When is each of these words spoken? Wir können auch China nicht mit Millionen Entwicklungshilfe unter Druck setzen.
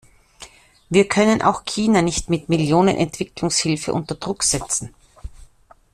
Wir 0.89 1.07
können 1.07 1.43
auch 1.43 1.63
China 1.63 2.01
nicht 2.01 2.27
mit 2.31 2.49
Millionen 2.49 2.97
Entwicklungshilfe 2.97 3.93
unter 3.93 4.15
Druck 4.15 4.41
setzen. 4.41 4.95